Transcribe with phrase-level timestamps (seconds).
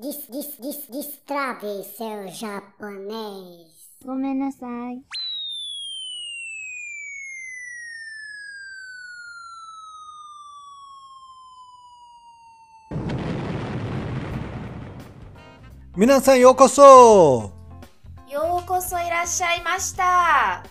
[0.00, 3.68] Dis, dis, dis, destrave seu japonês.
[4.02, 5.04] Gomenasai.
[15.94, 17.52] Minasan yokoso!
[18.26, 20.62] Yokoso irashaimashita!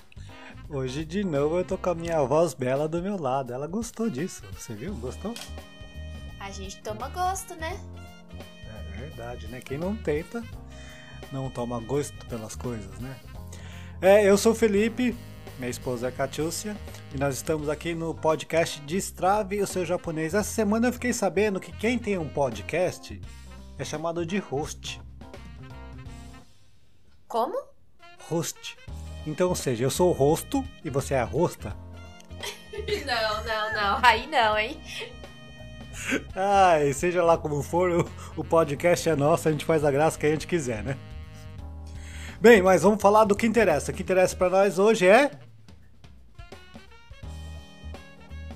[0.68, 3.54] Hoje de novo eu tô com a minha voz bela do meu lado.
[3.54, 4.41] Ela gostou disso.
[4.54, 4.96] Você viu?
[4.96, 5.36] Gostou?
[6.39, 7.80] A gente toma gosto, né?
[9.00, 9.61] Verdade, né?
[9.61, 10.43] Quem não tenta,
[11.32, 13.15] não toma gosto pelas coisas, né?
[14.01, 15.15] É, eu sou o Felipe,
[15.57, 16.75] minha esposa é Catiúcia,
[17.14, 20.33] e nós estamos aqui no podcast Destrave o seu japonês.
[20.33, 23.19] Essa semana eu fiquei sabendo que quem tem um podcast
[23.77, 25.02] é chamado de host.
[27.27, 27.61] Como?
[28.29, 28.77] Host.
[29.25, 31.75] Então, ou seja, eu sou o rosto e você é a rosta.
[33.05, 34.00] Não, não, não.
[34.02, 34.80] Aí não, hein?
[36.36, 40.17] Ai, seja lá como for, o, o podcast é nosso, a gente faz a graça
[40.17, 40.98] que a gente quiser, né?
[42.42, 43.91] Bem, mas vamos falar do que interessa.
[43.91, 45.30] O que interessa pra nós hoje é.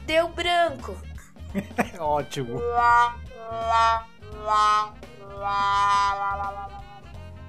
[0.05, 0.95] Deu branco.
[1.99, 2.61] Ótimo.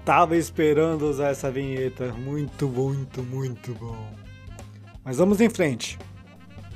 [0.04, 2.12] Tava esperando usar essa vinheta.
[2.12, 4.12] Muito, muito, muito bom.
[5.04, 5.96] Mas vamos em frente.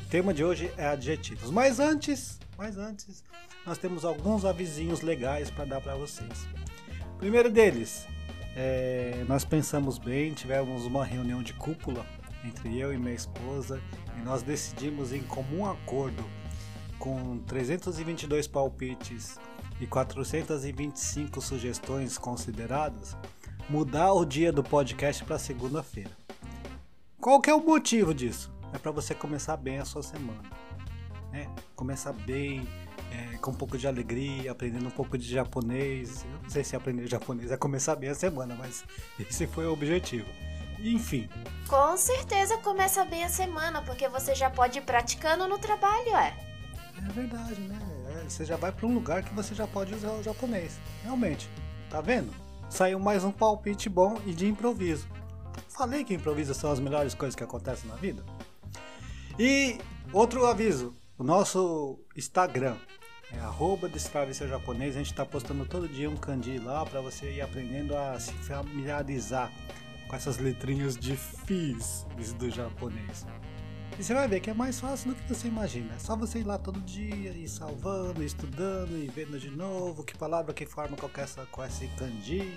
[0.07, 1.51] O tema de hoje é adjetivos.
[1.51, 3.23] Mas antes, mas antes,
[3.65, 6.49] nós temos alguns avisinhos legais para dar para vocês.
[7.17, 8.05] Primeiro deles,
[8.57, 12.05] é, nós pensamos bem, tivemos uma reunião de cúpula
[12.45, 13.81] entre eu e minha esposa
[14.19, 16.25] e nós decidimos em comum acordo
[16.99, 19.39] com 322 palpites
[19.81, 23.17] e 425 sugestões consideradas,
[23.69, 26.11] mudar o dia do podcast para segunda-feira.
[27.21, 28.53] Qual que é o motivo disso?
[28.73, 30.68] É para você começar bem a sua semana.
[31.33, 31.49] Né?
[31.77, 32.67] Começar bem,
[33.13, 36.25] é, com um pouco de alegria, aprendendo um pouco de japonês.
[36.25, 38.85] Eu não sei se aprender japonês é começar bem a semana, mas
[39.19, 40.27] esse foi o objetivo.
[40.81, 41.29] Enfim,
[41.67, 46.33] Com certeza começa bem a semana, porque você já pode ir praticando no trabalho, é.
[46.97, 47.79] É verdade, né?
[48.11, 50.79] É, você já vai para um lugar que você já pode usar o japonês.
[51.03, 51.49] Realmente.
[51.91, 52.33] Tá vendo?
[52.69, 55.09] Saiu mais um palpite bom e de improviso.
[55.69, 58.23] Falei que improviso são as melhores coisas que acontecem na vida.
[59.39, 59.79] E
[60.13, 62.77] outro aviso: o nosso Instagram
[63.33, 63.91] é arroba
[64.33, 64.95] Japonês.
[64.95, 68.33] A gente está postando todo dia um kanji lá para você ir aprendendo a se
[68.35, 69.53] familiarizar
[70.07, 73.27] com essas letrinhas difíceis do japonês.
[73.99, 75.93] E você vai ver que é mais fácil do que você imagina.
[75.95, 80.17] É só você ir lá todo dia, ir salvando, estudando e vendo de novo que
[80.17, 82.57] palavra, que forma, que é essa, qual é esse kanji.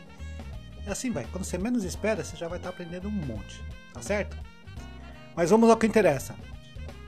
[0.85, 1.25] E assim vai.
[1.25, 3.59] Quando você menos espera, você já vai estar aprendendo um monte.
[3.91, 4.37] Tá certo?
[5.35, 6.35] Mas vamos ao que interessa.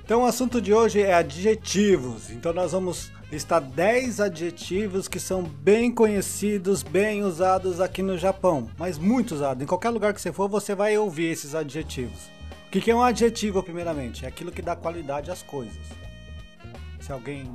[0.03, 2.29] Então o assunto de hoje é adjetivos.
[2.29, 8.69] Então nós vamos listar 10 adjetivos que são bem conhecidos, bem usados aqui no Japão.
[8.77, 9.63] Mas muito usados.
[9.63, 12.29] Em qualquer lugar que você for, você vai ouvir esses adjetivos.
[12.67, 14.25] O que que é um adjetivo, primeiramente?
[14.25, 15.81] É aquilo que dá qualidade às coisas.
[16.99, 17.49] Se alguém.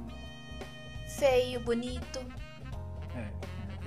[1.19, 2.20] Feio, bonito.
[3.15, 3.28] É,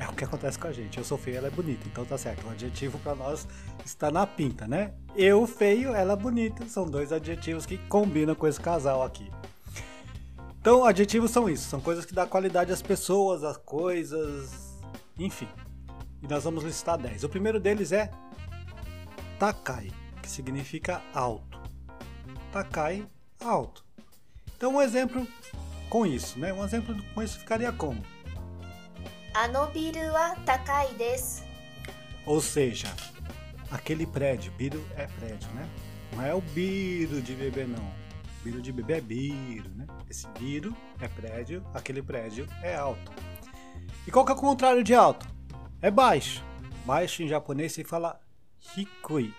[0.01, 0.97] é o que acontece com a gente.
[0.97, 1.87] Eu sou feio, ela é bonita.
[1.87, 2.47] Então tá certo.
[2.47, 3.47] O adjetivo pra nós
[3.85, 4.93] está na pinta, né?
[5.15, 6.67] Eu feio, ela bonita.
[6.67, 9.31] São dois adjetivos que combinam com esse casal aqui.
[10.59, 11.69] Então, adjetivos são isso.
[11.69, 14.79] São coisas que dão qualidade às pessoas, às coisas.
[15.19, 15.47] Enfim.
[16.21, 17.23] E nós vamos listar 10.
[17.23, 18.09] O primeiro deles é
[19.37, 19.91] Takai,
[20.21, 21.59] que significa alto.
[22.51, 23.07] Takai,
[23.39, 23.85] alto.
[24.57, 25.27] Então, um exemplo
[25.89, 26.51] com isso, né?
[26.51, 28.03] Um exemplo com isso ficaria como?
[29.34, 31.44] あのビルは高いです。
[32.26, 32.88] Ou seja,
[33.70, 35.68] aquele prédio, biro é prédio, né?
[36.14, 37.84] Não é o biro de bebê, não.
[38.42, 39.86] Biro de bebê é biro, né?
[40.08, 43.12] Esse biro é prédio, aquele prédio é alto.
[44.06, 45.26] E qual que é o contrário de alto?
[45.82, 46.42] É baixo.
[46.84, 48.20] Baixo em japonês se fala
[48.76, 49.34] hikui.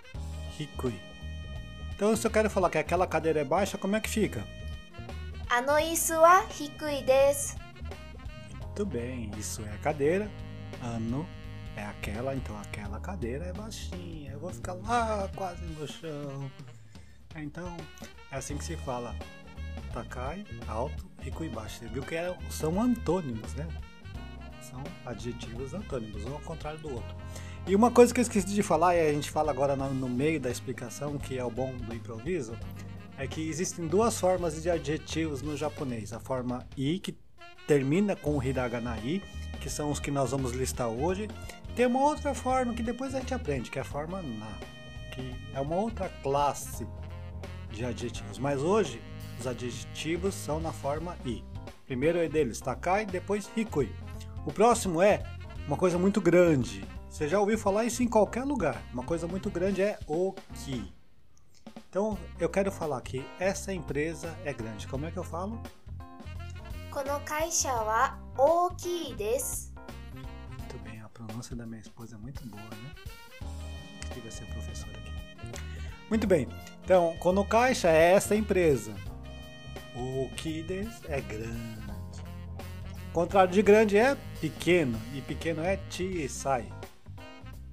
[0.60, 1.00] Hikui.
[1.96, 4.44] Então, se eu quero falar que aquela cadeira é baixa, como é que fica?
[5.50, 7.58] あの椅子は低いです。
[8.75, 10.31] Muito bem, isso é a cadeira.
[10.83, 11.29] Ano
[11.77, 14.33] é aquela, então aquela cadeira é baixinha.
[14.33, 16.51] Eu vou ficar lá quase no chão.
[17.37, 17.77] Então,
[18.31, 19.15] é assim que se fala.
[19.93, 21.81] Takai, alto, rico e baixo.
[21.81, 23.69] Você viu que é- são antônimos, né?
[24.63, 27.15] São adjetivos antônimos, um ao contrário do outro.
[27.67, 30.41] E uma coisa que eu esqueci de falar, e a gente fala agora no meio
[30.41, 32.57] da explicação, que é o bom do improviso,
[33.19, 36.15] é que existem duas formas de adjetivos no japonês.
[36.15, 37.15] A forma i, que
[37.67, 39.23] termina com o hiragana i,
[39.61, 41.29] que são os que nós vamos listar hoje.
[41.75, 44.49] Tem uma outra forma que depois a gente aprende, que é a forma na,
[45.13, 46.87] que é uma outra classe
[47.71, 48.39] de adjetivos.
[48.39, 49.01] Mas hoje
[49.39, 51.43] os adjetivos são na forma i.
[51.87, 53.91] Primeiro é deles takai, depois hikui.
[54.47, 55.23] O próximo é
[55.67, 56.85] uma coisa muito grande.
[57.09, 58.83] Você já ouviu falar isso em qualquer lugar.
[58.93, 60.93] Uma coisa muito grande é o que.
[61.89, 64.87] Então, eu quero falar que essa empresa é grande.
[64.87, 65.61] Como é que eu falo?
[66.92, 69.74] この会社は大きいです。
[70.58, 72.94] Muito bem, a pronúncia da minha esposa é muito boa, né?
[74.14, 75.12] Queria ser professor aqui.
[76.10, 76.48] Muito bem,
[76.84, 78.96] então, quando caixa é essa empresa.
[79.96, 81.88] O Kides é grande.
[83.10, 84.98] O contrário de grande é pequeno.
[85.14, 85.80] E pequeno é
[86.30, 86.72] sai.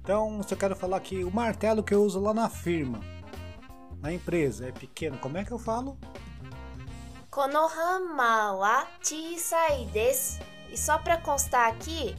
[0.01, 2.99] Então, se eu quero falar que o martelo que eu uso lá na firma,
[4.01, 5.97] na empresa, é pequeno, como é que eu falo?
[7.30, 10.40] Konohama wa chisai desu.
[10.68, 12.16] E só para constar aqui,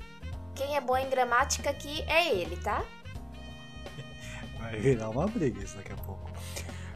[0.55, 2.85] quem é bom em gramática aqui é ele, tá?
[4.57, 6.31] Vai virar uma briga isso daqui a pouco.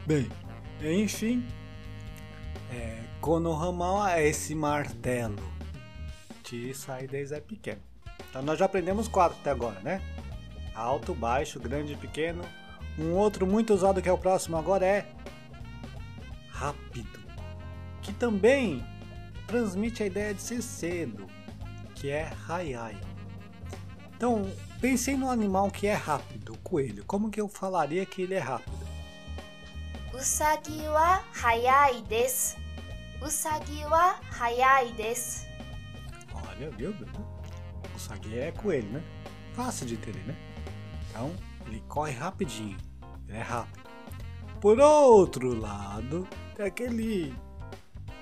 [0.06, 0.30] Bem,
[0.80, 1.46] enfim,
[2.72, 5.36] é, Konohama é esse martelo.
[6.42, 7.82] Chisai desu é pequeno.
[8.30, 10.00] Então nós já aprendemos quatro até agora, né?
[10.74, 12.42] Alto, baixo, grande e pequeno.
[12.98, 15.06] Um outro muito usado que é o próximo agora é
[16.48, 17.25] rápido
[18.06, 18.86] que também
[19.48, 21.26] transmite a ideia de ser cedo,
[21.96, 22.96] que é raiai.
[24.16, 24.48] Então,
[24.80, 27.04] pensei num animal que é rápido, o coelho.
[27.04, 28.86] Como que eu falaria que ele é rápido?
[30.14, 32.56] Usagi wa hayai desu.
[33.20, 35.44] Usagi wa hayai desu.
[36.32, 37.26] Olha, viu, Bruno?
[37.96, 39.02] Usagi é coelho, né?
[39.52, 40.36] Fácil de entender, né?
[41.10, 41.34] Então,
[41.66, 42.78] ele corre rapidinho.
[43.28, 43.84] Ele é rápido.
[44.60, 47.34] Por outro lado, tem aquele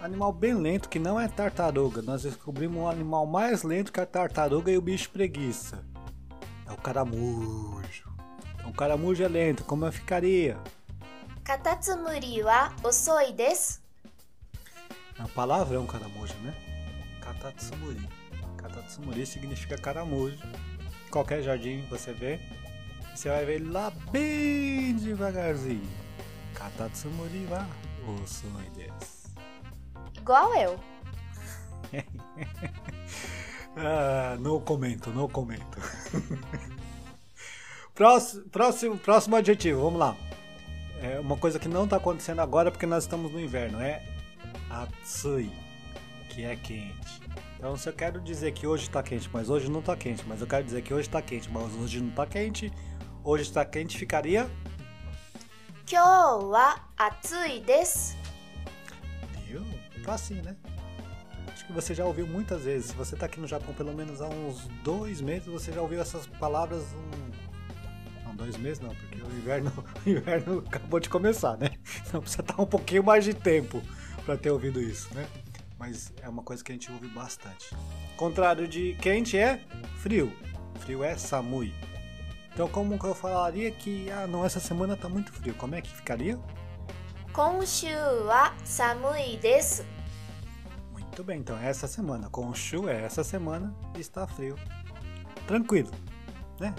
[0.04, 2.02] animal bem lento que não é tartaruga.
[2.02, 5.82] Nós descobrimos um animal mais lento que a tartaruga e o bicho preguiça.
[6.66, 8.12] É o caramujo.
[8.54, 10.58] Então, o caramujo é lento, como eu ficaria?
[11.42, 13.80] Katatsumuri wa osoi desu.
[15.18, 16.54] É um palavrão caramujo, né?
[17.22, 18.06] Katatsumuri.
[18.58, 20.38] Katatsumuri significa caramujo.
[21.10, 22.40] Qualquer jardim você vê,
[23.14, 25.88] você vai ver ele lá bem devagarzinho.
[26.52, 27.66] Katatsumuri wa
[28.22, 29.13] osoi desu.
[30.24, 30.80] Igual eu.
[33.76, 35.78] ah, não comento, não comento.
[37.94, 40.16] próximo, próximo, próximo adjetivo, vamos lá.
[41.02, 44.02] É uma coisa que não está acontecendo agora porque nós estamos no inverno, é
[44.70, 45.52] atsui,
[46.30, 47.20] que é quente.
[47.58, 50.40] Então, se eu quero dizer que hoje está quente, mas hoje não está quente, mas
[50.40, 52.72] eu quero dizer que hoje está quente, mas hoje não está quente,
[53.22, 54.50] hoje está quente ficaria.
[55.84, 58.23] Kyo wa atsui desu
[60.04, 60.56] claro, assim, né?
[61.52, 62.90] Acho que você já ouviu muitas vezes.
[62.90, 66.00] Se você está aqui no Japão pelo menos há uns dois meses, você já ouviu
[66.00, 66.82] essas palavras.
[66.92, 68.24] Um...
[68.24, 69.72] Não, dois meses não, porque o inverno,
[70.04, 71.70] o inverno acabou de começar, né?
[72.06, 73.82] Então precisa estar um pouquinho mais de tempo
[74.24, 75.26] para ter ouvido isso, né?
[75.78, 77.74] Mas é uma coisa que a gente ouve bastante.
[78.16, 79.60] Contrário de quente é
[79.98, 80.32] frio.
[80.80, 81.72] Frio é samui.
[82.52, 85.54] Então como que eu falaria que ah não essa semana está muito frio?
[85.54, 86.38] Como é que ficaria?
[87.34, 87.88] Konshu
[88.28, 89.84] wa samui desu.
[90.92, 94.56] Muito bem, então é essa semana, Konshu é essa semana, e está frio.
[95.44, 95.90] Tranquilo,
[96.60, 96.72] né?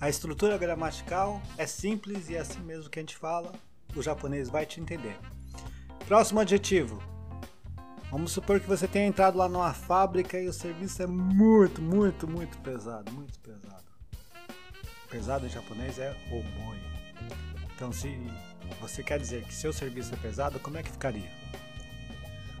[0.00, 3.50] A estrutura gramatical é simples e é assim mesmo que a gente fala,
[3.96, 5.18] o japonês vai te entender.
[6.06, 7.02] Próximo adjetivo.
[8.08, 12.28] Vamos supor que você tenha entrado lá numa fábrica e o serviço é muito, muito,
[12.28, 13.84] muito pesado, muito pesado.
[15.10, 16.78] Pesado em japonês é omoi.
[17.74, 18.16] Então se
[18.80, 20.60] você quer dizer que seu serviço é pesado?
[20.60, 21.30] Como é que ficaria?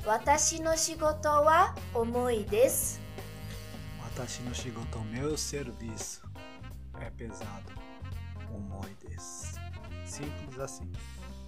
[0.04, 3.00] Watashi no shigoto wa omoi desu.
[4.02, 6.22] Watashi no shigoto, meu serviço
[7.00, 7.72] é pesado.
[8.54, 9.58] Omoi desu.
[10.06, 10.90] Simples assim.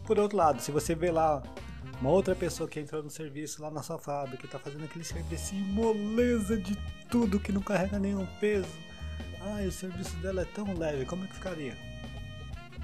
[0.04, 1.42] Por outro lado, se você vê lá
[2.00, 5.04] uma outra pessoa que entrou no serviço lá na sua fábrica e tá fazendo aquele
[5.04, 6.76] serviço moleza de
[7.10, 8.68] tudo que não carrega nenhum peso.
[9.40, 11.76] Ai, o serviço dela é tão leve, como é que ficaria?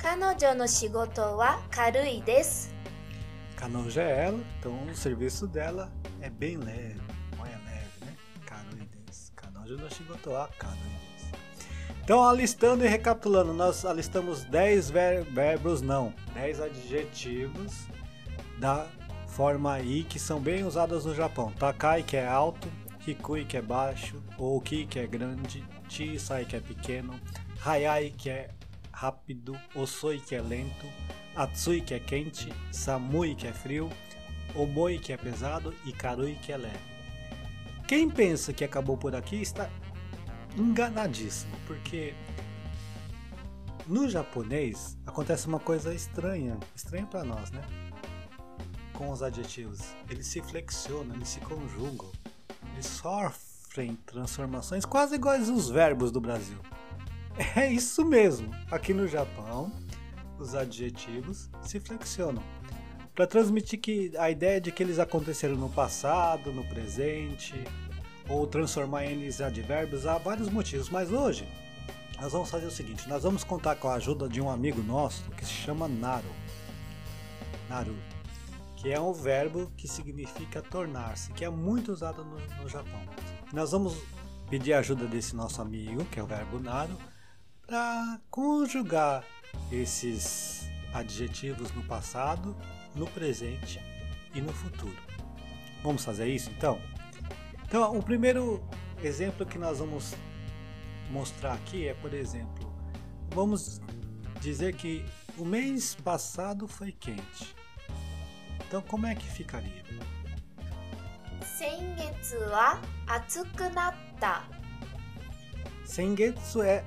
[0.01, 2.73] 彼女の仕事は軽いです。
[3.55, 7.01] Canoja é ela, então o serviço dela é bem leve,
[7.37, 8.15] não é leve, né?
[8.45, 9.31] Karui desu.
[9.35, 11.31] Kanoja no shigoto wa karui desu.
[12.01, 17.87] Então, alistando e recapitulando, nós alistamos 10 ver verbos, não, 10 adjetivos
[18.57, 18.87] da
[19.27, 21.51] forma i que são bem usadas no Japão.
[21.51, 22.67] Takai, que é alto,
[23.05, 27.19] Hikui, que é baixo, Ouki, que é grande, Chisai, que é pequeno,
[27.65, 28.49] Hayai, que é
[28.94, 30.86] rápido, Osoi, que é lento,
[31.34, 33.90] Atsui, que é quente, Samui, que é frio,
[34.54, 36.94] Omoi, que é pesado e Karui, que é leve.
[37.88, 39.68] Quem pensa que acabou por aqui está
[40.56, 42.14] enganadíssimo, porque
[43.86, 47.62] no japonês acontece uma coisa estranha, estranha para nós, né?
[48.92, 52.10] Com os adjetivos, eles se flexionam, eles se conjugam,
[52.72, 56.58] eles sofrem transformações quase iguais aos verbos do Brasil.
[57.56, 58.54] É isso mesmo.
[58.70, 59.72] Aqui no Japão,
[60.38, 62.42] os adjetivos se flexionam
[63.14, 67.54] para transmitir que a ideia de que eles aconteceram no passado, no presente,
[68.28, 71.46] ou transformar eles em advérbios há vários motivos, mas hoje
[72.20, 75.30] nós vamos fazer o seguinte: nós vamos contar com a ajuda de um amigo nosso
[75.32, 76.30] que se chama Naru.
[77.68, 77.96] Naru,
[78.76, 83.00] que é um verbo que significa tornar-se, que é muito usado no, no Japão.
[83.52, 83.96] Nós vamos
[84.50, 86.96] pedir a ajuda desse nosso amigo, que é o verbo Naru,
[87.66, 89.24] para conjugar
[89.72, 92.56] esses adjetivos no passado,
[92.94, 93.80] no presente
[94.34, 94.96] e no futuro.
[95.82, 96.80] Vamos fazer isso então?
[97.64, 98.62] Então, o primeiro
[99.02, 100.14] exemplo que nós vamos
[101.10, 102.72] mostrar aqui é, por exemplo,
[103.30, 103.80] vamos
[104.40, 105.04] dizer que
[105.36, 107.54] o mês passado foi quente.
[108.66, 109.82] Então, como é que ficaria?
[111.58, 114.42] Sengetsu wa atsuku natta.
[115.84, 116.84] Sengetsu é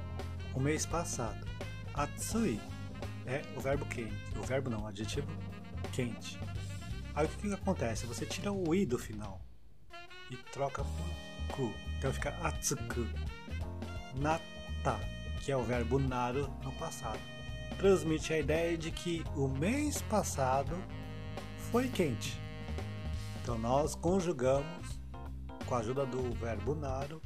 [0.57, 1.47] o mês passado.
[1.93, 2.59] Atsui
[3.27, 4.17] é o verbo quente.
[4.35, 5.27] O verbo não, o adjetivo
[5.93, 6.39] quente.
[7.13, 8.07] Aí o que, que acontece?
[8.07, 9.39] Você tira o i do final
[10.31, 11.71] e troca por ku.
[11.95, 13.05] Então fica atsuku.
[14.15, 14.99] Nata,
[15.41, 17.19] que é o verbo naru no passado.
[17.77, 20.75] Transmite a ideia de que o mês passado
[21.69, 22.41] foi quente.
[23.43, 24.99] Então nós conjugamos
[25.67, 27.21] com a ajuda do verbo naru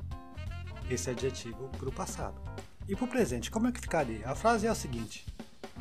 [0.89, 2.50] esse adjetivo para o passado.
[2.90, 4.28] E para o presente, como é que ficaria?
[4.28, 5.26] A frase é a seguinte: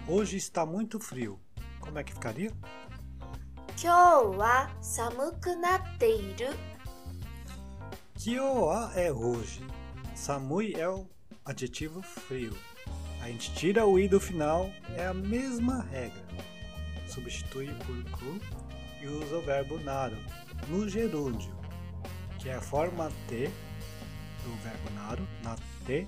[0.07, 1.39] Hoje está muito frio.
[1.79, 2.51] Como é que ficaria?
[3.77, 6.47] 今日は寒くなっている。
[8.17, 9.61] Kyoa é hoje.
[10.15, 11.05] Samui é o
[11.43, 12.53] adjetivo frio.
[13.21, 16.23] A gente tira o i do final, é a mesma regra.
[17.07, 18.39] Substitui por ku
[19.01, 20.17] e usa o verbo naru
[20.69, 21.53] no gerúndio,
[22.39, 23.49] que é a forma T
[24.43, 26.07] do verbo naru, nate,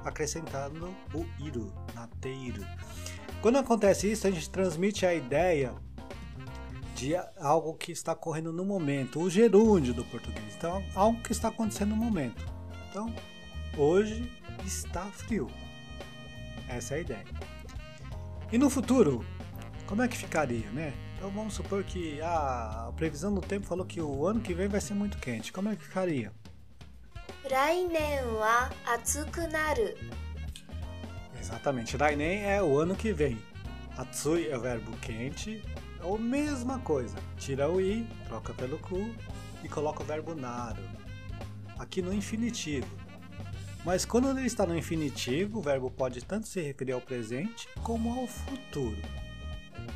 [0.00, 2.64] acrescentando o iru, nateiro.
[3.40, 5.74] Quando acontece isso, a gente transmite a ideia
[6.94, 10.54] de algo que está ocorrendo no momento, o gerúndio do português.
[10.56, 12.44] Então, algo que está acontecendo no momento.
[12.90, 13.14] Então,
[13.76, 14.32] hoje
[14.66, 15.46] está frio.
[16.68, 17.24] Essa é a ideia.
[18.50, 19.24] E no futuro,
[19.86, 20.92] como é que ficaria, né?
[21.16, 24.80] Então vamos supor que a previsão do tempo falou que o ano que vem vai
[24.80, 25.52] ser muito quente.
[25.52, 26.32] Como é que ficaria?
[27.50, 29.94] Rainen wa atsukunaru.
[31.40, 33.38] Exatamente, Rainen é o ano que vem.
[33.96, 35.62] Atsui é o verbo quente,
[35.98, 37.16] é a mesma coisa.
[37.38, 39.14] Tira o i, troca pelo ku
[39.64, 40.82] e coloca o verbo naru.
[41.78, 42.86] Aqui no infinitivo.
[43.82, 48.20] Mas quando ele está no infinitivo, o verbo pode tanto se referir ao presente como
[48.20, 49.00] ao futuro.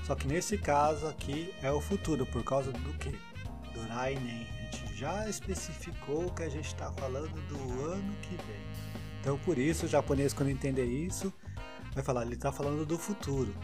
[0.04, 3.10] Só que nesse caso aqui é o futuro por causa do que?
[3.74, 4.61] Do Rainen.
[4.72, 8.62] Gente já especificou que a gente está falando do ano que vem.
[9.20, 11.32] Então por isso o japonês quando entender isso,
[11.94, 13.54] vai falar, ele está falando do futuro.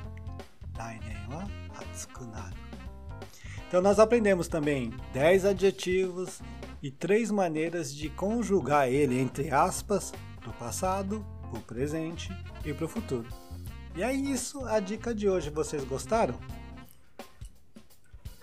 [3.67, 6.41] Então nós aprendemos também 10 adjetivos
[6.83, 12.31] e três maneiras de conjugar ele entre aspas para o passado, para o presente
[12.65, 13.29] e para o futuro.
[13.97, 15.50] E é isso a dica de hoje.
[15.50, 16.38] Vocês gostaram?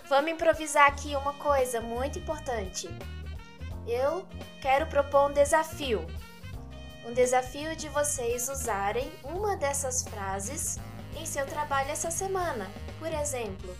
[0.07, 2.87] Vamos improvisar aqui uma coisa muito importante.
[3.87, 4.27] Eu
[4.61, 6.05] quero propor um desafio.
[7.03, 10.77] Um desafio de vocês usarem uma dessas frases
[11.17, 12.69] em seu trabalho essa semana.
[12.99, 13.75] Por exemplo,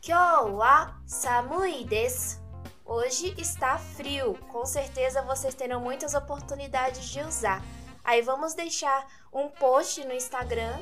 [0.00, 2.38] Kyou wa samui desu.
[2.84, 4.38] Hoje está frio.
[4.52, 7.64] Com certeza vocês terão muitas oportunidades de usar.
[8.04, 10.78] Aí vamos deixar um post no Instagram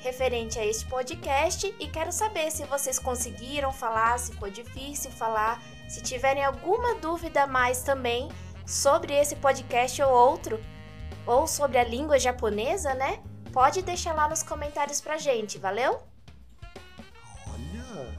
[0.00, 5.62] referente a este podcast e quero saber se vocês conseguiram falar, se foi difícil falar,
[5.88, 8.28] se tiverem alguma dúvida a mais também
[8.66, 10.60] sobre esse podcast ou outro,
[11.26, 13.20] ou sobre a língua japonesa, né?
[13.52, 16.00] Pode deixar lá nos comentários pra gente, valeu?
[17.46, 18.14] Olha,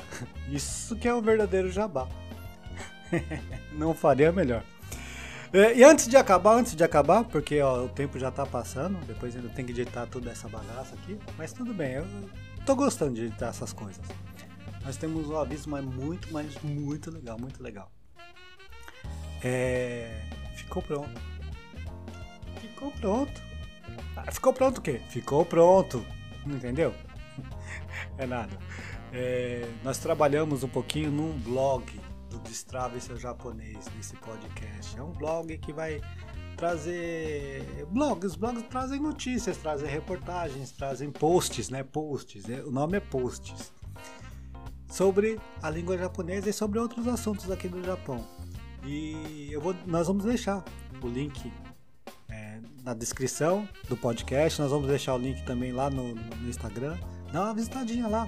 [0.49, 2.07] isso que é o verdadeiro jabá.
[3.71, 4.63] Não faria melhor.
[5.51, 9.03] É, E antes de acabar, antes de acabar, porque ó, o tempo já tá passando,
[9.05, 12.05] depois ainda tem que editar toda essa bagaça aqui, mas tudo bem, eu
[12.65, 14.05] tô gostando de editar essas coisas.
[14.83, 17.91] Nós temos um aviso, mas muito, mas muito legal, muito legal.
[19.43, 20.21] É,
[20.55, 21.21] ficou pronto.
[22.61, 23.41] Ficou pronto.
[24.15, 25.01] Ah, ficou pronto o quê?
[25.09, 26.05] Ficou pronto.
[26.45, 26.93] Entendeu?
[28.17, 28.57] É nada.
[29.13, 31.85] É, nós trabalhamos um pouquinho num blog
[32.29, 34.97] do Destrave Seu Japonês nesse podcast.
[34.97, 36.01] É um blog que vai
[36.55, 41.83] trazer blogs, blogs trazem notícias, trazem reportagens, trazem posts, né?
[41.83, 42.61] Posts, né?
[42.63, 43.71] o nome é posts
[44.89, 48.25] sobre a língua japonesa e sobre outros assuntos aqui do Japão.
[48.85, 50.63] E eu vou, nós vamos deixar
[51.01, 51.51] o link
[52.29, 54.59] é, na descrição do podcast.
[54.61, 56.97] Nós vamos deixar o link também lá no, no Instagram.
[57.31, 58.27] Dá uma visitadinha lá.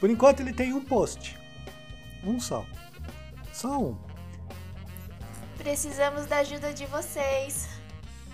[0.00, 1.38] Por enquanto ele tem um post.
[2.24, 2.66] Um só.
[3.52, 3.98] Só um.
[5.58, 7.68] Precisamos da ajuda de vocês.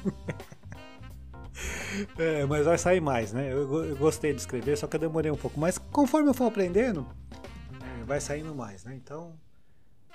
[2.17, 3.53] É, mas vai sair mais, né?
[3.53, 5.59] Eu, eu, gostei de escrever, só que eu demorei um pouco.
[5.59, 7.07] Mas conforme eu for aprendendo,
[7.81, 8.95] é, vai saindo mais, né?
[8.95, 9.35] Então,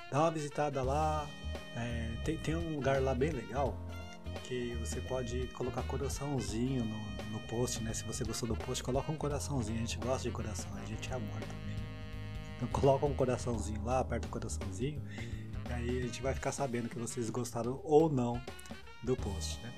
[0.09, 1.27] dá uma visitada lá.
[1.75, 3.77] É, tem, tem um lugar lá bem legal
[4.43, 7.93] que você pode colocar coraçãozinho no, no post, né?
[7.93, 9.77] Se você gostou do post, coloca um coraçãozinho.
[9.77, 11.72] A gente gosta de coração, a gente é amor também.
[12.63, 15.01] Então coloca um coraçãozinho lá, aperta o coraçãozinho.
[15.69, 18.41] E aí a gente vai ficar sabendo que vocês gostaram ou não
[19.03, 19.71] do post, né?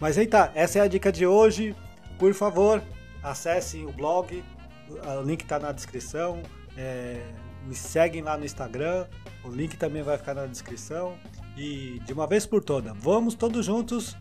[0.00, 1.76] Mas aí tá, essa é a dica de hoje.
[2.18, 2.82] Por favor,
[3.22, 4.44] acessem o blog,
[4.88, 6.42] o link está na descrição.
[6.76, 7.22] É,
[7.64, 9.06] me seguem lá no Instagram,
[9.44, 11.16] o link também vai ficar na descrição.
[11.56, 14.16] E de uma vez por todas, vamos todos juntos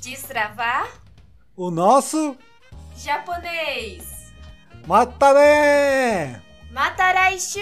[0.00, 0.88] destravar
[1.56, 2.36] o nosso
[2.96, 4.09] japonês.
[4.86, 7.60] またねまた来週。